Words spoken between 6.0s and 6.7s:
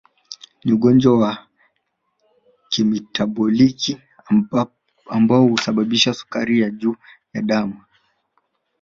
sukari ya